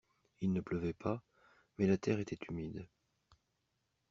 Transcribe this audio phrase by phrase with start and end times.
[0.39, 1.21] il ne pleuvait pas,
[1.77, 2.87] mais la terre était humide.